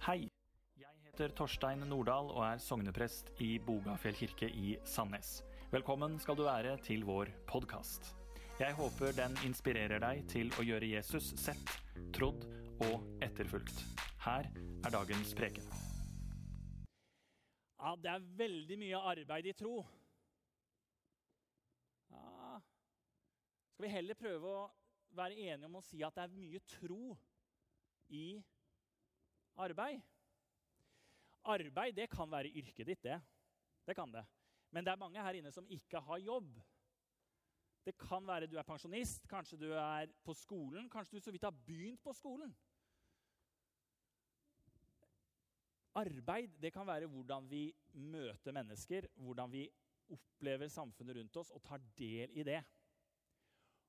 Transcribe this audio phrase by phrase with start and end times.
[0.00, 0.30] Hei!
[0.80, 5.42] Jeg heter Torstein Nordahl og er sogneprest i Bogafjell kirke i Sandnes.
[5.74, 8.06] Velkommen skal du være til vår podkast.
[8.56, 11.74] Jeg håper den inspirerer deg til å gjøre Jesus sett,
[12.16, 12.46] trodd
[12.86, 13.82] og etterfulgt.
[14.24, 15.68] Her er dagens preken.
[17.76, 19.82] Ja, det er veldig mye arbeid i tro.
[22.14, 22.56] Ja.
[23.74, 24.64] Skal vi heller prøve å
[25.20, 27.18] være enige om å si at det er mye tro
[28.16, 28.40] i
[29.60, 30.00] arbeid?
[31.50, 33.20] Arbeid det kan være yrket ditt, det.
[33.86, 34.24] Det kan det.
[34.70, 36.50] Men det er mange her inne som ikke har jobb.
[37.84, 41.46] Det kan være du er pensjonist, kanskje du er på skolen, kanskje du så vidt
[41.48, 42.52] har begynt på skolen.
[45.98, 47.64] Arbeid det kan være hvordan vi
[47.98, 49.64] møter mennesker, hvordan vi
[50.10, 52.60] opplever samfunnet rundt oss og tar del i det.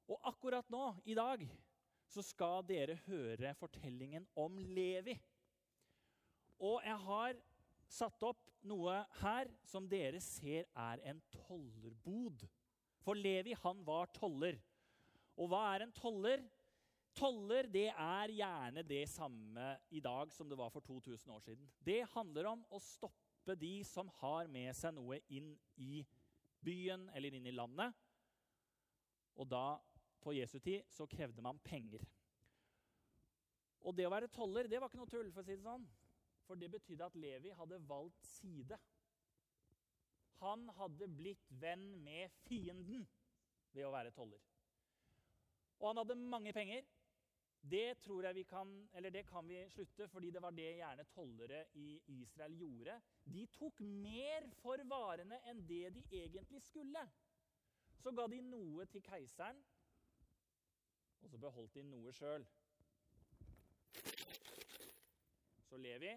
[0.10, 1.44] Og akkurat nå, i dag,
[2.12, 5.16] så skal dere høre fortellingen om Levi.
[6.62, 7.38] Og jeg har
[7.92, 12.46] satt opp noe her som dere ser er en tollerbod.
[13.02, 14.60] For Levi, han var toller.
[15.42, 16.44] Og hva er en toller?
[17.18, 21.68] Toller det er gjerne det samme i dag som det var for 2000 år siden.
[21.84, 26.06] Det handler om å stoppe de som har med seg noe inn i
[26.64, 27.98] byen eller inn i landet.
[29.42, 29.80] Og da,
[30.22, 32.06] på Jesu tid, så krevde man penger.
[33.82, 35.32] Og det å være toller det var ikke noe tull.
[35.34, 35.88] for å si det sånn.
[36.48, 38.78] For det betydde at Levi hadde valgt side.
[40.42, 43.06] Han hadde blitt venn med fienden
[43.76, 44.42] ved å være toller.
[45.80, 46.86] Og han hadde mange penger.
[47.62, 51.04] Det tror jeg vi kan, eller det kan vi slutte, fordi det var det gjerne
[51.14, 52.96] tollere i Israel gjorde.
[53.24, 57.04] De tok mer for varene enn det de egentlig skulle.
[58.02, 59.62] Så ga de noe til keiseren,
[61.22, 62.48] og så beholdt de noe sjøl.
[65.72, 66.12] Så Levi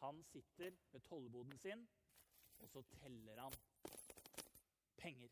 [0.00, 1.88] han sitter ved tollboden sin,
[2.58, 3.54] og så teller han
[4.98, 5.30] penger.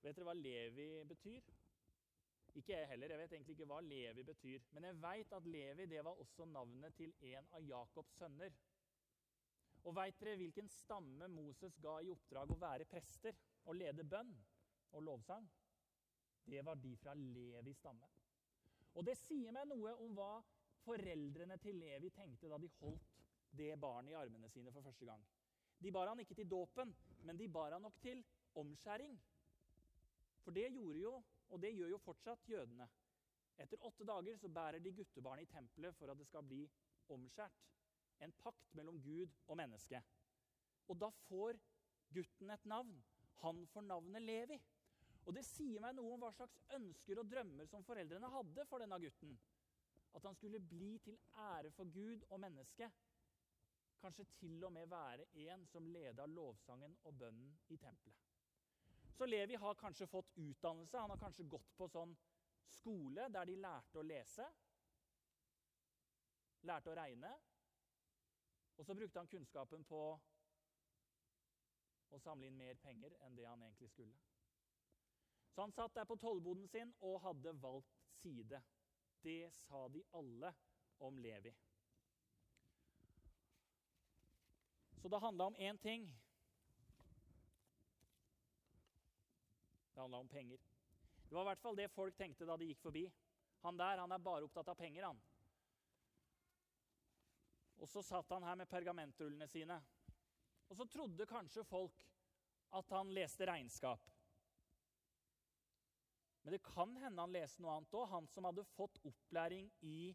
[0.00, 1.52] Vet dere hva Levi betyr?
[2.54, 3.12] Ikke jeg heller.
[3.12, 4.64] Jeg vet egentlig ikke hva Levi betyr.
[4.72, 8.56] Men jeg veit at Levi det var også navnet til en av Jakobs sønner.
[9.84, 14.32] Og veit dere hvilken stamme Moses ga i oppdrag å være prester og lede bønn
[14.96, 15.50] og lovsang?
[16.48, 18.08] Det var de fra Levis stamme.
[18.96, 20.30] Og det sier meg noe om hva
[20.86, 23.12] foreldrene til Levi tenkte da de holdt
[23.56, 25.22] det barnet i armene sine for første gang.
[25.82, 26.94] De bar han ikke til dåpen,
[27.28, 28.22] men de bar han nok til
[28.56, 29.18] omskjæring.
[30.44, 31.12] For det gjorde jo,
[31.52, 32.88] og det gjør jo fortsatt, jødene.
[33.60, 36.62] Etter åtte dager så bærer de guttebarnet i tempelet for at det skal bli
[37.12, 37.64] omskjært.
[38.24, 40.00] En pakt mellom Gud og menneske.
[40.88, 41.58] Og da får
[42.14, 42.96] gutten et navn.
[43.42, 44.60] Han får navnet Levi.
[45.26, 48.82] Og det sier meg noe om hva slags ønsker og drømmer som foreldrene hadde for
[48.82, 49.32] denne gutten.
[50.14, 53.02] At han skulle bli til ære for Gud og mennesket.
[54.00, 58.22] Kanskje til og med være en som leda lovsangen og bønnen i tempelet.
[59.16, 60.98] Så Levi har kanskje fått utdannelse.
[60.98, 62.14] Han har kanskje gått på sånn
[62.78, 64.46] skole der de lærte å lese.
[66.68, 67.32] Lærte å regne.
[68.76, 70.00] Og så brukte han kunnskapen på
[72.12, 74.35] å samle inn mer penger enn det han egentlig skulle.
[75.56, 78.58] Så han satt der på tollboden sin og hadde valgt side.
[79.24, 80.50] Det sa de alle
[81.00, 81.52] om Levi.
[85.00, 86.04] Så det handla om én ting.
[89.94, 90.58] Det handla om penger.
[91.28, 93.06] Det var i hvert fall det folk tenkte da de gikk forbi.
[93.64, 95.22] Han der han er bare opptatt av penger, han.
[97.80, 99.80] Og så satt han her med pergamentrullene sine.
[100.68, 102.04] Og så trodde kanskje folk
[102.76, 104.04] at han leste regnskap.
[106.46, 110.12] Men det kan hende han leste noe annet òg, han som hadde fått opplæring i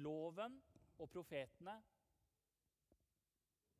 [0.00, 0.54] loven
[0.96, 1.74] og profetene.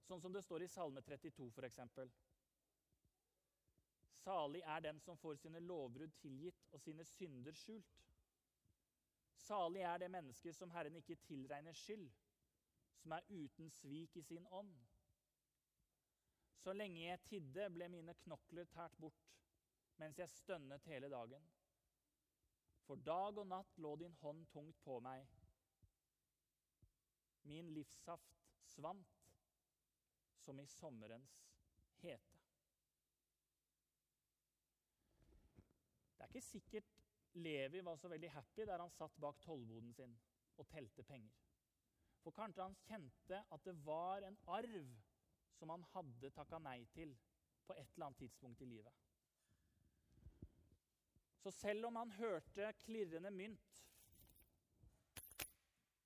[0.04, 1.78] Sånn som det står i Salme 32, f.eks.
[4.18, 8.04] Salig er den som får sine lovbrudd tilgitt og sine synder skjult.
[9.46, 12.12] Salig er det mennesket som Herren ikke tilregner skyld,
[13.00, 14.76] som er uten svik i sin ånd.
[16.60, 19.36] Så lenge jeg tidde, ble mine knokler tært bort,
[19.96, 21.54] mens jeg stønnet hele dagen.
[22.84, 25.24] For dag og natt lå din hånd tungt på meg.
[27.48, 28.36] Min livssaft
[28.74, 29.24] svant
[30.44, 31.38] som i sommerens
[32.02, 32.40] hete.
[36.14, 36.92] Det er ikke sikkert
[37.34, 40.12] Levi var så veldig happy der han satt bak tollboden sin
[40.56, 41.32] og telte penger.
[42.22, 44.92] For kanskje han kjente at det var en arv
[45.58, 47.16] som han hadde takka nei til
[47.66, 48.92] på et eller annet tidspunkt i livet.
[51.44, 53.80] Så selv om han hørte klirrende mynt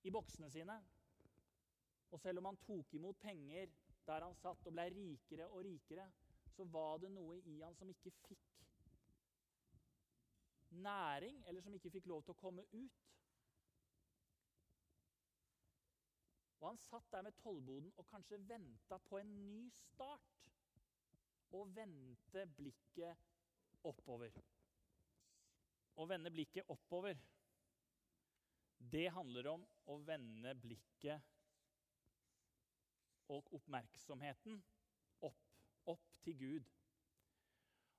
[0.03, 0.75] i boksene sine.
[2.11, 3.71] Og selv om han tok imot penger
[4.09, 6.09] der han satt og ble rikere og rikere,
[6.57, 8.49] så var det noe i han som ikke fikk
[10.75, 12.99] næring, eller som ikke fikk lov til å komme ut.
[16.59, 20.35] Og han satt der med tollboden og kanskje venta på en ny start.
[21.55, 23.29] Og vendte blikket
[23.87, 24.35] oppover.
[25.99, 27.19] Å vende blikket oppover,
[28.79, 31.19] det handler om å vende blikket
[33.35, 34.61] og oppmerksomheten
[35.27, 35.41] opp,
[35.91, 36.71] opp til Gud.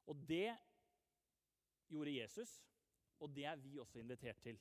[0.10, 0.56] Og det
[1.92, 2.56] gjorde Jesus,
[3.20, 4.58] og det er vi også invitert til.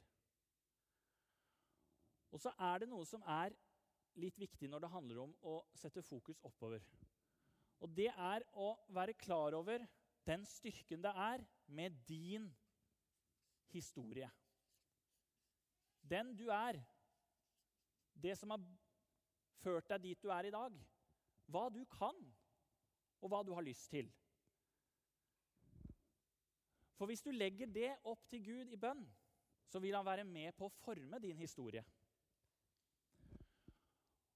[2.34, 3.54] Og så er det noe som er
[4.18, 6.82] litt viktig når det handler om å sette fokus oppover.
[7.78, 9.84] Og det er å være klar over
[10.26, 12.50] den styrken det er med din
[13.72, 14.28] historie.
[16.00, 16.78] Den du er,
[18.14, 18.62] det som har
[19.62, 20.74] ført deg dit du er i dag.
[21.48, 22.16] Hva du kan,
[23.22, 24.10] og hva du har lyst til.
[26.98, 29.04] For hvis du legger det opp til Gud i bønn,
[29.68, 31.84] så vil han være med på å forme din historie.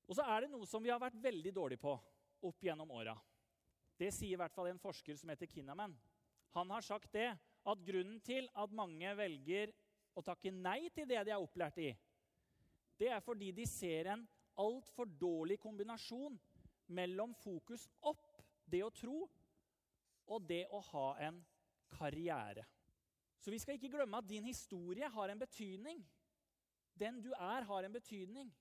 [0.07, 1.95] Og så er det noe som vi har vært veldig dårlige på
[2.47, 3.15] opp gjennom åra.
[3.99, 5.95] Det sier i hvert fall en forsker som heter Kinnaman.
[6.53, 7.31] Han har sagt det
[7.69, 9.73] at grunnen til at mange velger
[10.19, 11.93] å takke nei til det de er opplært i,
[12.99, 14.25] det er fordi de ser en
[14.63, 16.37] altfor dårlig kombinasjon
[16.93, 18.27] mellom fokus opp,
[18.69, 19.25] det å tro,
[20.33, 21.41] og det å ha en
[21.93, 22.65] karriere.
[23.43, 26.03] Så vi skal ikke glemme at din historie har en betydning.
[26.95, 28.53] Den du er, har en betydning.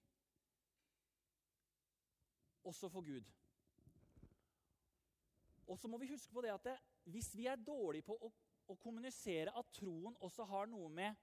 [2.64, 3.28] Også for Gud.
[5.68, 6.78] Og så må vi huske på det at det,
[7.14, 8.32] hvis vi er dårlige på å,
[8.72, 11.18] å kommunisere at troen også har noe med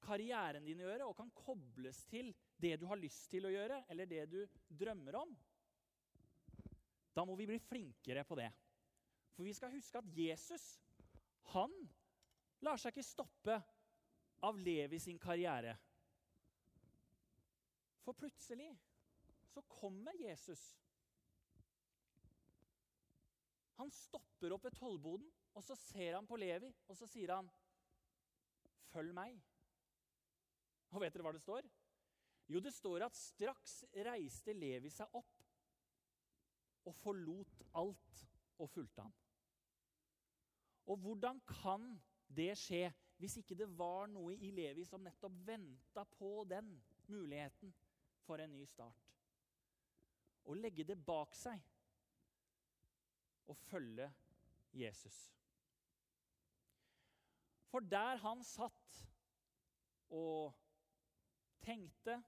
[0.00, 3.82] karrieren din å gjøre, og kan kobles til det du har lyst til å gjøre,
[3.92, 5.34] eller det du drømmer om,
[7.16, 8.48] da må vi bli flinkere på det.
[9.34, 10.64] For vi skal huske at Jesus,
[11.52, 11.72] han
[12.64, 13.56] lar seg ikke stoppe
[14.46, 15.74] av Levi sin karriere.
[18.04, 18.70] For plutselig
[19.50, 20.62] så kommer Jesus.
[23.80, 25.28] Han stopper opp ved tollboden,
[25.60, 27.50] og så ser han på Levi, og så sier han,
[28.90, 29.40] 'Følg meg'.
[30.90, 31.66] Og vet dere hva det står?
[32.48, 35.44] Jo, det står at straks reiste Levi seg opp
[36.88, 38.22] og forlot alt
[38.58, 39.12] og fulgte ham.
[40.86, 42.88] Og hvordan kan det skje
[43.20, 46.72] hvis ikke det var noe i Levi som nettopp venta på den
[47.06, 47.74] muligheten
[48.24, 49.12] for en ny start?
[50.48, 51.60] Å legge det bak seg
[53.46, 54.08] og følge
[54.72, 55.39] Jesus.
[57.70, 59.00] For der han satt
[60.10, 60.52] og
[61.62, 62.18] tenkte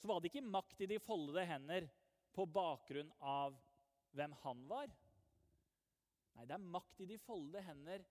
[0.00, 1.86] så var det ikke makt i de foldede hender
[2.32, 3.56] på bakgrunn av
[4.16, 4.88] hvem han var.
[6.34, 8.06] Nei, det er makt i de foldede hender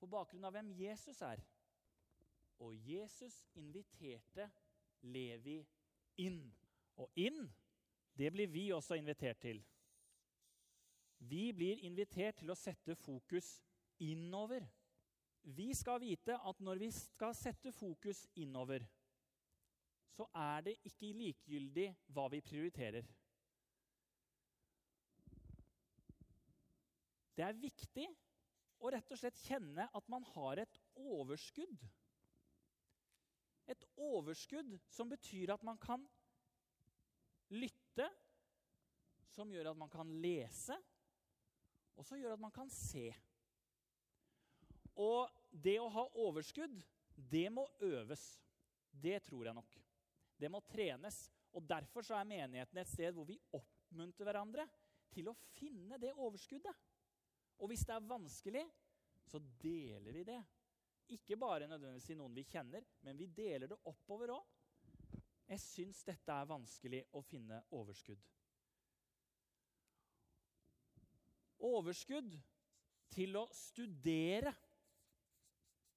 [0.00, 1.42] på bakgrunn av hvem Jesus er.
[2.64, 4.48] Og Jesus inviterte
[5.04, 5.58] Levi
[6.24, 6.46] inn.
[6.96, 7.44] Og inn,
[8.16, 9.60] det blir vi også invitert til.
[11.28, 13.58] Vi blir invitert til å sette fokus
[14.02, 14.66] innover.
[15.42, 18.84] Vi skal vite at når vi skal sette fokus innover,
[20.12, 23.06] så er det ikke likegyldig hva vi prioriterer.
[27.32, 28.06] Det er viktig
[28.82, 31.86] å rett og slett kjenne at man har et overskudd.
[33.72, 36.04] Et overskudd som betyr at man kan
[37.54, 38.08] lytte,
[39.32, 40.76] som gjør at man kan lese,
[41.96, 43.08] og som gjør at man kan se.
[45.00, 46.74] Og det å ha overskudd,
[47.14, 48.24] det må øves.
[48.92, 49.76] Det tror jeg nok.
[50.36, 51.24] Det må trenes.
[51.52, 54.66] Og Derfor så er menigheten et sted hvor vi oppmuntrer hverandre
[55.12, 56.88] til å finne det overskuddet.
[57.60, 58.64] Og hvis det er vanskelig,
[59.28, 60.40] så deler vi det.
[61.12, 64.44] Ikke bare nødvendigvis i noen vi kjenner, men vi deler det oppover òg.
[65.52, 68.22] Jeg syns dette er vanskelig å finne overskudd.
[71.68, 72.32] Overskudd
[73.12, 74.54] til å studere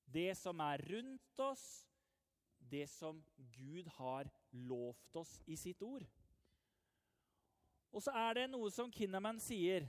[0.06, 1.66] det som er rundt oss,
[2.60, 6.06] det som Gud har lovt oss i sitt ord.
[7.96, 9.86] Og så er det noe som Kinnaman sier,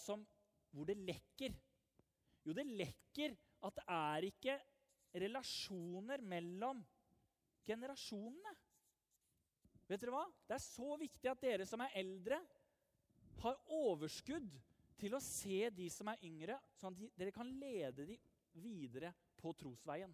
[0.00, 0.22] som,
[0.70, 1.54] hvor det lekker.
[2.46, 3.34] Jo, det lekker
[3.66, 4.56] at det er ikke
[5.16, 6.82] relasjoner mellom
[7.66, 8.54] generasjonene.
[9.86, 10.24] Vet dere hva?
[10.46, 12.40] Det er så viktig at dere som er eldre,
[13.42, 14.54] har overskudd
[15.00, 19.52] til å se de som er yngre, sånn at dere kan lede dem videre på
[19.58, 20.12] trosveien.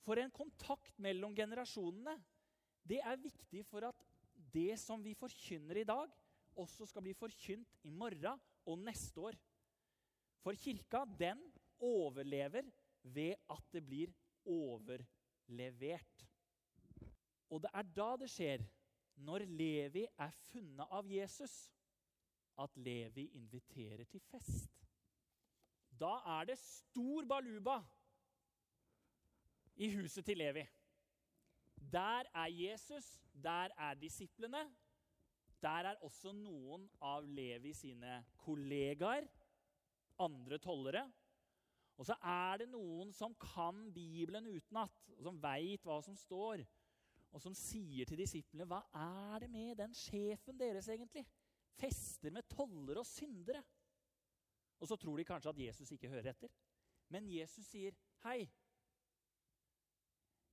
[0.00, 2.16] For en kontakt mellom generasjonene,
[2.88, 4.06] det er viktig for at
[4.50, 6.10] det som vi forkynner i dag,
[6.58, 9.36] også skal bli forkynt i morgen og neste år.
[10.40, 11.38] For kirka, den
[11.84, 12.66] overlever
[13.02, 14.12] ved at det blir
[14.48, 16.26] overlevert.
[17.50, 18.64] Og det er da det skjer,
[19.20, 21.68] når Levi er funnet av Jesus,
[22.62, 24.76] at Levi inviterer til fest.
[26.00, 27.80] Da er det stor baluba
[29.76, 30.64] i huset til Levi.
[31.92, 34.64] Der er Jesus, der er disiplene.
[35.62, 39.26] Der er også noen av Levi sine kollegaer,
[40.18, 41.04] andre tollere.
[42.00, 46.62] Og så er det noen som kan Bibelen utenat, og som veit hva som står,
[47.30, 51.26] og som sier til disiplene hva er det med den sjefen deres egentlig?
[51.78, 53.62] Fester med tollere og syndere.
[54.80, 56.52] Og så tror de kanskje at Jesus ikke hører etter.
[57.08, 58.48] Men Jesus sier, 'Hei,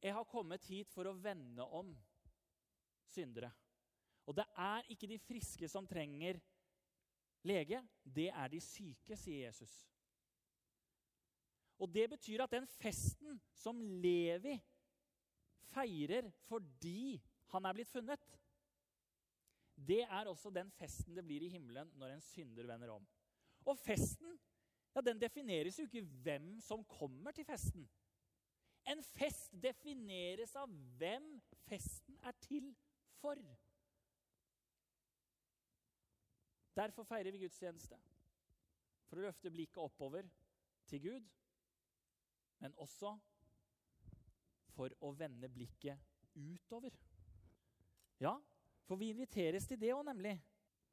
[0.02, 1.96] jeg har kommet hit for å vende om
[3.08, 3.54] syndere.'
[4.28, 6.42] Og det er ikke de friske som trenger
[7.48, 9.88] lege, det er de syke, sier Jesus.
[11.80, 14.58] Og Det betyr at den festen som Levi
[15.72, 17.22] feirer fordi
[17.54, 18.24] han er blitt funnet,
[19.78, 23.06] det er også den festen det blir i himmelen når en synder vender om.
[23.66, 24.40] Og festen
[24.96, 27.84] ja, den defineres jo ikke hvem som kommer til festen.
[28.88, 31.28] En fest defineres av hvem
[31.68, 32.72] festen er til
[33.20, 33.38] for.
[36.78, 38.00] Derfor feirer vi gudstjeneste.
[39.08, 40.26] For å løfte blikket oppover
[40.88, 41.30] til Gud,
[42.60, 43.14] men også
[44.74, 46.02] for å vende blikket
[46.36, 46.94] utover.
[48.22, 48.34] Ja,
[48.88, 50.38] for vi inviteres til det òg, nemlig.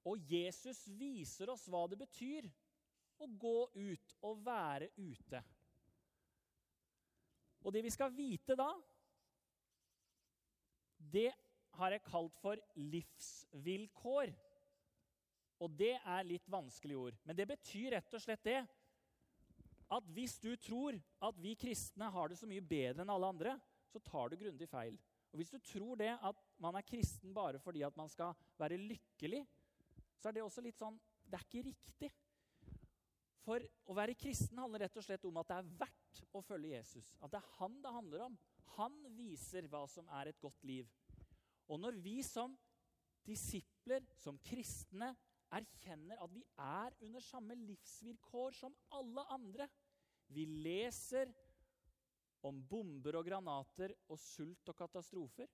[0.04, 2.48] Og Jesus viser oss hva det betyr
[3.22, 5.40] å gå ut og være ute.
[7.64, 8.68] Og det vi skal vite da,
[11.14, 11.30] det
[11.78, 14.34] har jeg kalt for livsvilkår.
[15.64, 17.20] Og det er litt vanskelige ord.
[17.24, 18.60] Men det betyr rett og slett det
[19.94, 23.54] at hvis du tror at vi kristne har det så mye bedre enn alle andre,
[23.92, 24.96] så tar du grundig feil.
[25.32, 28.80] Og Hvis du tror det at man er kristen bare fordi at man skal være
[28.80, 29.42] lykkelig,
[30.18, 32.10] så er det også litt sånn Det er ikke riktig.
[33.44, 36.76] For å være kristen handler rett og slett om at det er verdt å følge
[36.76, 37.14] Jesus.
[37.20, 38.36] At det er han det handler om.
[38.76, 40.88] Han viser hva som er et godt liv.
[41.68, 42.54] Og når vi som
[43.24, 45.12] disipler, som kristne,
[45.54, 49.68] erkjenner at vi er under samme livsvilkår som alle andre
[50.34, 51.28] Vi leser
[52.48, 55.46] om bomber og granater og sult og katastrofer.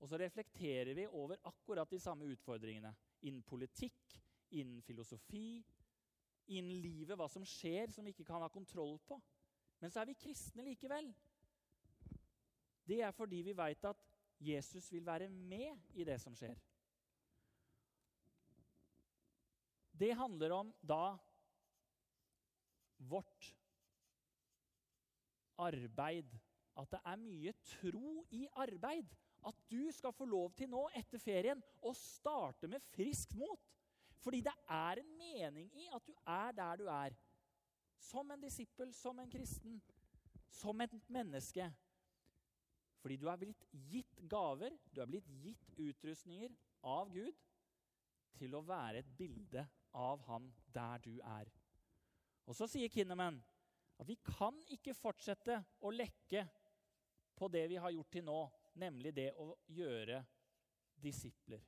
[0.00, 2.92] Og så reflekterer vi over akkurat de samme utfordringene.
[3.22, 4.16] Innen politikk,
[4.50, 5.64] innen filosofi,
[6.46, 9.18] innen livet, hva som skjer som vi ikke kan ha kontroll på.
[9.80, 11.08] Men så er vi kristne likevel.
[12.86, 14.04] Det er fordi vi veit at
[14.40, 16.58] Jesus vil være med i det som skjer.
[19.96, 21.16] Det handler om da
[23.08, 23.54] vårt
[25.58, 26.36] arbeid.
[26.76, 29.08] At det er mye tro i arbeid.
[29.46, 33.62] At du skal få lov til nå, etter ferien, å starte med friskt mot.
[34.24, 37.14] Fordi det er en mening i at du er der du er.
[38.02, 39.78] Som en disippel, som en kristen,
[40.50, 41.68] som et menneske.
[43.02, 46.54] Fordi du er blitt gitt gaver, du er blitt gitt utrustninger
[46.86, 47.36] av Gud
[48.36, 49.62] til å være et bilde
[49.96, 51.48] av Han der du er.
[52.46, 53.38] Og så sier Kinnaman
[53.96, 56.44] at vi kan ikke fortsette å lekke
[57.36, 58.40] på det vi har gjort til nå,
[58.80, 60.20] nemlig det å gjøre
[61.02, 61.62] disipler.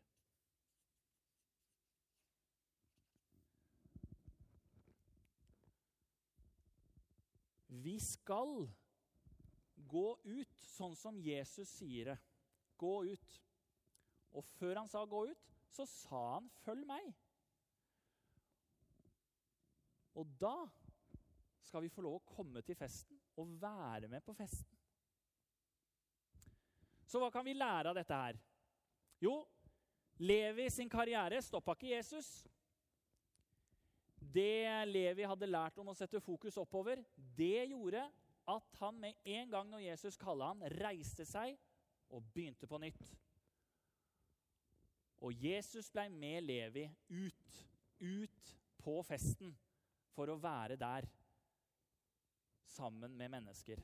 [7.69, 8.67] Vi skal
[9.89, 12.19] gå ut sånn som Jesus sier det.
[12.79, 13.39] Gå ut.
[14.37, 17.15] Og før han sa 'gå ut', så sa han 'følg meg'.
[20.15, 20.69] Og da
[21.63, 24.78] skal vi få lov å komme til festen og være med på festen.
[27.09, 28.39] Så hva kan vi lære av dette her?
[29.25, 29.41] Jo,
[30.21, 32.29] Levi sin karriere stoppa ikke Jesus.
[34.19, 38.03] Det Levi hadde lært om å sette fokus oppover, det gjorde
[38.49, 41.57] at han med en gang når Jesus kalla han, reiste seg
[42.13, 43.03] og begynte på nytt.
[45.25, 47.63] Og Jesus ble med Levi ut,
[47.99, 49.55] ut på festen
[50.15, 51.09] for å være der
[52.69, 53.83] sammen med mennesker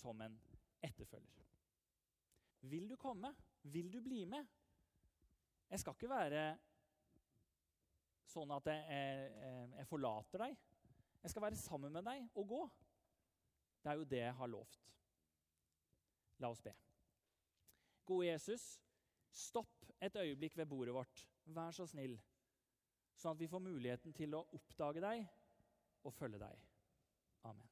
[0.00, 0.36] som en
[0.84, 1.47] etterfølger.
[2.60, 3.34] Vil du komme?
[3.62, 4.46] Vil du bli med?
[5.68, 6.42] Jeg skal ikke være
[8.28, 10.58] sånn at jeg, jeg, jeg forlater deg.
[11.22, 12.60] Jeg skal være sammen med deg og gå.
[13.82, 14.84] Det er jo det jeg har lovt.
[16.38, 16.74] La oss be.
[18.08, 18.80] Gode Jesus,
[19.30, 21.26] stopp et øyeblikk ved bordet vårt.
[21.44, 22.18] Vær så snill,
[23.16, 25.26] sånn at vi får muligheten til å oppdage deg
[26.04, 26.56] og følge deg.
[27.48, 27.68] Amen.